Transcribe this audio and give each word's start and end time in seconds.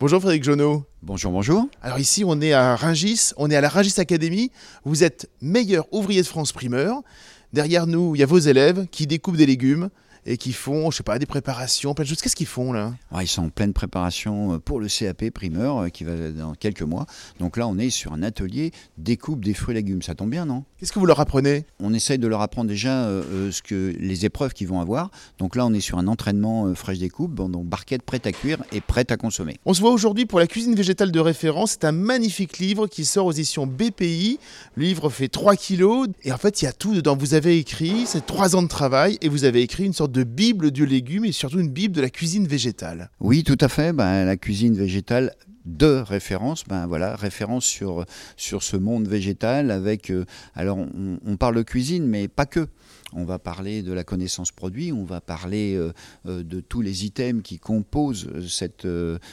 Bonjour 0.00 0.18
Frédéric 0.18 0.44
Jonot. 0.44 0.82
Bonjour, 1.02 1.30
bonjour. 1.30 1.68
Alors 1.82 1.98
ici, 1.98 2.24
on 2.24 2.40
est 2.40 2.54
à 2.54 2.74
Ringis, 2.74 3.32
on 3.36 3.50
est 3.50 3.54
à 3.54 3.60
la 3.60 3.68
Ringis 3.68 4.00
Academy. 4.00 4.50
Vous 4.86 5.04
êtes 5.04 5.28
meilleur 5.42 5.92
ouvrier 5.92 6.22
de 6.22 6.26
France 6.26 6.52
primeur. 6.52 7.02
Derrière 7.52 7.86
nous, 7.86 8.16
il 8.16 8.20
y 8.20 8.22
a 8.22 8.26
vos 8.26 8.38
élèves 8.38 8.86
qui 8.90 9.06
découpent 9.06 9.36
des 9.36 9.44
légumes 9.44 9.90
et 10.26 10.36
qui 10.36 10.52
font, 10.52 10.90
je 10.90 10.98
sais 10.98 11.02
pas, 11.02 11.18
des 11.18 11.26
préparations, 11.26 11.94
plein 11.94 12.04
de 12.04 12.08
choses. 12.08 12.20
Qu'est-ce 12.20 12.36
qu'ils 12.36 12.46
font 12.46 12.72
là? 12.72 12.94
Ils 13.20 13.26
sont 13.26 13.44
en 13.44 13.48
pleine 13.50 13.72
préparation 13.72 14.54
euh, 14.54 14.58
pour 14.58 14.80
le 14.80 14.88
CAP 14.88 15.30
primeur 15.30 15.78
euh, 15.78 15.88
qui 15.88 16.04
va 16.04 16.30
dans 16.30 16.54
quelques 16.54 16.82
mois. 16.82 17.06
Donc 17.38 17.56
là, 17.56 17.66
on 17.66 17.78
est 17.78 17.90
sur 17.90 18.12
un 18.12 18.22
atelier 18.22 18.72
découpe 18.98 19.44
des 19.44 19.54
fruits 19.54 19.72
et 19.72 19.78
légumes. 19.78 20.02
Ça 20.02 20.14
tombe 20.14 20.30
bien, 20.30 20.44
non? 20.44 20.64
Qu'est-ce 20.78 20.92
que 20.92 20.98
vous 20.98 21.06
leur 21.06 21.20
apprenez? 21.20 21.64
On 21.78 21.92
essaye 21.92 22.18
de 22.18 22.26
leur 22.26 22.40
apprendre 22.40 22.68
déjà 22.68 23.04
euh, 23.04 23.50
ce 23.50 23.62
que 23.62 23.94
les 23.98 24.24
épreuves 24.24 24.54
qu'ils 24.54 24.68
vont 24.68 24.80
avoir. 24.80 25.10
Donc 25.38 25.56
là, 25.56 25.66
on 25.66 25.74
est 25.74 25.80
sur 25.80 25.98
un 25.98 26.06
entraînement 26.06 26.66
euh, 26.66 26.74
fraîche 26.74 26.98
découpe, 26.98 27.34
donc 27.34 27.66
barquette 27.66 28.02
prête 28.02 28.26
à 28.26 28.32
cuire 28.32 28.62
et 28.72 28.80
prête 28.80 29.12
à 29.12 29.16
consommer. 29.16 29.56
On 29.66 29.74
se 29.74 29.80
voit 29.80 29.90
aujourd'hui 29.90 30.26
pour 30.26 30.38
la 30.38 30.46
cuisine 30.46 30.74
végétale 30.74 31.12
de 31.12 31.20
référence. 31.20 31.72
C'est 31.72 31.84
un 31.84 31.92
magnifique 31.92 32.58
livre 32.58 32.86
qui 32.86 33.04
sort 33.04 33.26
aux 33.26 33.32
éditions 33.32 33.66
BPI. 33.66 34.38
Le 34.74 34.84
livre 34.84 35.10
fait 35.10 35.28
3 35.28 35.56
kilos 35.56 36.08
et 36.22 36.32
en 36.32 36.38
fait, 36.38 36.62
il 36.62 36.64
y 36.64 36.68
a 36.68 36.72
tout 36.72 36.94
dedans. 36.94 37.16
Vous 37.16 37.34
avez 37.34 37.58
écrit, 37.58 38.04
c'est 38.06 38.24
3 38.24 38.56
ans 38.56 38.62
de 38.62 38.68
travail 38.68 39.18
et 39.20 39.28
vous 39.28 39.44
avez 39.44 39.62
écrit 39.62 39.84
une 39.84 39.92
sorte 39.92 40.09
de 40.10 40.24
bible 40.24 40.70
du 40.70 40.86
légume 40.86 41.24
et 41.24 41.32
surtout 41.32 41.60
une 41.60 41.70
bible 41.70 41.94
de 41.94 42.00
la 42.00 42.10
cuisine 42.10 42.46
végétale. 42.46 43.10
Oui, 43.20 43.44
tout 43.44 43.58
à 43.60 43.68
fait. 43.68 43.92
Ben, 43.92 44.24
la 44.24 44.36
cuisine 44.36 44.74
végétale 44.74 45.32
de 45.66 46.02
référence, 46.06 46.64
ben 46.66 46.86
voilà, 46.86 47.16
référence 47.16 47.64
sur, 47.64 48.06
sur 48.36 48.62
ce 48.62 48.76
monde 48.76 49.06
végétal 49.06 49.70
avec, 49.70 50.10
euh, 50.10 50.24
alors 50.54 50.78
on, 50.78 51.36
parle 51.36 51.56
de 51.56 51.62
cuisine, 51.62 52.06
mais 52.06 52.28
pas 52.28 52.46
que. 52.46 52.68
On 53.12 53.24
va 53.24 53.40
parler 53.40 53.82
de 53.82 53.92
la 53.92 54.04
connaissance 54.04 54.52
produit, 54.52 54.92
on 54.92 55.04
va 55.04 55.20
parler 55.20 55.74
euh, 55.74 55.92
euh, 56.26 56.44
de 56.44 56.60
tous 56.60 56.80
les 56.80 57.04
items 57.04 57.42
qui 57.42 57.58
composent 57.58 58.28
cette, 58.48 58.86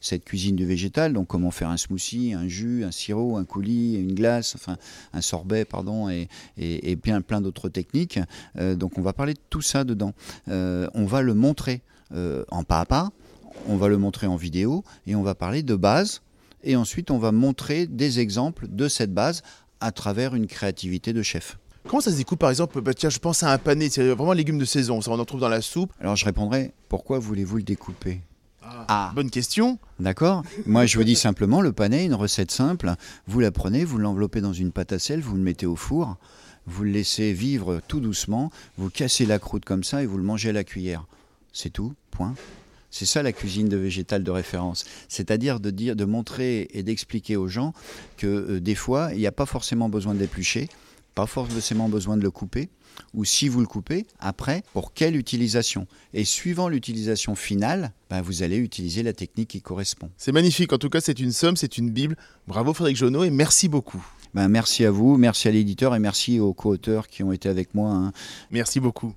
cette 0.00 0.24
cuisine 0.24 0.56
du 0.56 0.64
végétal, 0.64 1.12
donc 1.12 1.28
comment 1.28 1.50
faire 1.50 1.68
un 1.68 1.76
smoothie, 1.76 2.32
un 2.32 2.48
jus, 2.48 2.84
un 2.84 2.90
sirop, 2.90 3.36
un 3.36 3.44
coulis, 3.44 3.96
une 3.96 4.14
glace, 4.14 4.54
enfin 4.54 4.78
un 5.12 5.20
sorbet, 5.20 5.66
pardon, 5.66 6.08
et, 6.08 6.28
et, 6.56 6.90
et 6.90 6.96
bien 6.96 7.20
plein 7.20 7.40
d'autres 7.40 7.68
techniques. 7.68 8.18
Donc 8.56 8.96
on 8.96 9.02
va 9.02 9.12
parler 9.12 9.34
de 9.34 9.40
tout 9.50 9.60
ça 9.60 9.84
dedans. 9.84 10.14
On 10.46 11.04
va 11.04 11.20
le 11.20 11.34
montrer 11.34 11.82
en 12.10 12.64
pas 12.64 12.80
à 12.80 12.86
pas, 12.86 13.10
on 13.68 13.76
va 13.76 13.88
le 13.88 13.98
montrer 13.98 14.26
en 14.26 14.36
vidéo 14.36 14.82
et 15.06 15.14
on 15.14 15.22
va 15.22 15.34
parler 15.34 15.62
de 15.62 15.76
base 15.76 16.22
et 16.64 16.74
ensuite 16.74 17.10
on 17.10 17.18
va 17.18 17.30
montrer 17.30 17.86
des 17.86 18.18
exemples 18.18 18.66
de 18.68 18.88
cette 18.88 19.14
base 19.14 19.42
à 19.80 19.92
travers 19.92 20.34
une 20.34 20.46
créativité 20.46 21.12
de 21.12 21.22
chef. 21.22 21.58
Comment 21.86 22.00
ça 22.00 22.10
se 22.10 22.16
découpe 22.16 22.40
par 22.40 22.50
exemple 22.50 22.80
bah, 22.80 22.92
Tiens, 22.94 23.10
je 23.10 23.18
pense 23.18 23.42
à 23.42 23.52
un 23.52 23.58
pané, 23.58 23.88
c'est 23.88 24.06
vraiment 24.08 24.32
un 24.32 24.34
légume 24.34 24.58
de 24.58 24.64
saison. 24.64 25.00
Ça, 25.00 25.10
on 25.10 25.18
en 25.18 25.24
trouve 25.24 25.40
dans 25.40 25.48
la 25.48 25.62
soupe. 25.62 25.92
Alors 26.00 26.16
je 26.16 26.24
répondrai, 26.24 26.72
pourquoi 26.88 27.18
voulez-vous 27.18 27.58
le 27.58 27.62
découper? 27.62 28.20
Ah. 28.88 29.12
Bonne 29.14 29.30
question. 29.30 29.78
D'accord 29.98 30.42
Moi 30.66 30.84
je 30.84 30.98
vous 30.98 31.04
dis 31.04 31.16
simplement, 31.16 31.60
le 31.60 31.72
panais, 31.72 32.04
une 32.04 32.14
recette 32.14 32.50
simple, 32.50 32.94
vous 33.26 33.40
la 33.40 33.50
prenez, 33.50 33.84
vous 33.84 33.98
l'enveloppez 33.98 34.40
dans 34.40 34.52
une 34.52 34.72
pâte 34.72 34.92
à 34.92 34.98
sel, 34.98 35.20
vous 35.20 35.36
le 35.36 35.42
mettez 35.42 35.64
au 35.64 35.76
four, 35.76 36.16
vous 36.66 36.84
le 36.84 36.90
laissez 36.90 37.32
vivre 37.32 37.80
tout 37.88 38.00
doucement, 38.00 38.50
vous 38.76 38.90
cassez 38.90 39.24
la 39.24 39.38
croûte 39.38 39.64
comme 39.64 39.84
ça 39.84 40.02
et 40.02 40.06
vous 40.06 40.18
le 40.18 40.24
mangez 40.24 40.50
à 40.50 40.52
la 40.52 40.64
cuillère. 40.64 41.06
C'est 41.52 41.70
tout, 41.70 41.94
point. 42.10 42.34
C'est 42.90 43.06
ça 43.06 43.22
la 43.22 43.32
cuisine 43.32 43.68
de 43.68 43.76
végétal 43.76 44.24
de 44.24 44.30
référence. 44.30 44.84
C'est-à-dire 45.08 45.60
de 45.60 45.70
dire, 45.70 45.96
de 45.96 46.04
montrer 46.04 46.68
et 46.72 46.82
d'expliquer 46.82 47.36
aux 47.36 47.48
gens 47.48 47.72
que 48.16 48.26
euh, 48.26 48.60
des 48.60 48.74
fois, 48.74 49.10
il 49.12 49.18
n'y 49.18 49.26
a 49.26 49.32
pas 49.32 49.46
forcément 49.46 49.88
besoin 49.88 50.14
de 50.14 50.18
l'éplucher, 50.18 50.68
pas 51.14 51.26
forcément 51.26 51.88
besoin 51.88 52.16
de 52.16 52.22
le 52.22 52.30
couper, 52.30 52.68
ou 53.14 53.24
si 53.24 53.48
vous 53.48 53.60
le 53.60 53.66
coupez, 53.66 54.06
après, 54.18 54.62
pour 54.72 54.92
quelle 54.92 55.16
utilisation? 55.16 55.86
Et 56.14 56.24
suivant 56.24 56.68
l'utilisation 56.68 57.34
finale, 57.34 57.92
ben, 58.10 58.22
vous 58.22 58.42
allez 58.42 58.56
utiliser 58.56 59.02
la 59.02 59.12
technique 59.12 59.48
qui 59.50 59.60
correspond. 59.60 60.10
C'est 60.16 60.32
magnifique. 60.32 60.72
En 60.72 60.78
tout 60.78 60.90
cas, 60.90 61.00
c'est 61.00 61.18
une 61.20 61.32
somme, 61.32 61.56
c'est 61.56 61.78
une 61.78 61.90
bible. 61.90 62.16
Bravo 62.46 62.72
Frédéric 62.72 62.96
Jonot 62.96 63.24
et 63.24 63.30
merci 63.30 63.68
beaucoup. 63.68 64.04
Ben, 64.34 64.48
merci 64.48 64.84
à 64.84 64.90
vous, 64.90 65.16
merci 65.16 65.48
à 65.48 65.50
l'éditeur 65.50 65.94
et 65.94 65.98
merci 65.98 66.40
aux 66.40 66.52
co-auteurs 66.52 67.08
qui 67.08 67.22
ont 67.22 67.32
été 67.32 67.48
avec 67.48 67.74
moi. 67.74 67.90
hein. 67.90 68.12
Merci 68.50 68.80
beaucoup. 68.80 69.14